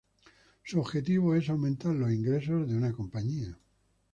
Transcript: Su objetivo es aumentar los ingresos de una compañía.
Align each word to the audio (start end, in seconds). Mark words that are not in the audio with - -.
Su 0.63 0.79
objetivo 0.79 1.35
es 1.35 1.47
aumentar 1.47 1.93
los 1.93 2.11
ingresos 2.11 2.67
de 2.67 2.75
una 2.75 2.91
compañía. 2.91 3.55